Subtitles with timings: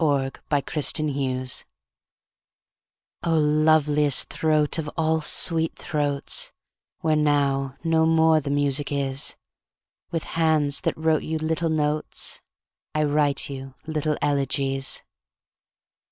[0.01, 1.63] [VASSAR COLLEGE, 1918]
[3.23, 6.51] Oh, loveliest throat of all sweet throats,
[7.01, 9.35] Where now no more the music is,
[10.09, 12.41] With hands that wrote you little notes
[12.95, 15.03] I write you little elegies!